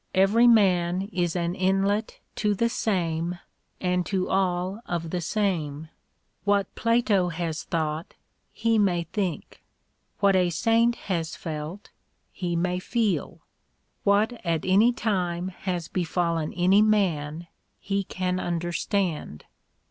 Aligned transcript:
Every 0.15 0.47
man 0.47 1.09
is 1.13 1.35
an 1.35 1.53
inlet 1.53 2.21
to 2.37 2.55
the 2.55 2.69
same 2.69 3.37
and 3.79 4.03
to 4.07 4.29
all 4.31 4.81
of 4.87 5.11
the 5.11 5.21
same. 5.21 5.89
What 6.43 6.73
Plato 6.73 7.27
has 7.29 7.63
thought 7.65 8.15
he 8.51 8.79
may 8.79 9.03
think; 9.03 9.61
what 10.19 10.35
a 10.35 10.49
Saint 10.49 10.95
has 11.05 11.35
felt 11.35 11.91
he 12.31 12.55
may 12.55 12.79
feel; 12.79 13.41
what 14.03 14.33
at 14.43 14.65
any 14.65 14.91
time 14.91 15.49
has 15.49 15.87
befallen 15.87 16.51
any 16.53 16.81
man 16.81 17.45
he 17.79 18.03
can 18.03 18.39
understand. 18.39 19.45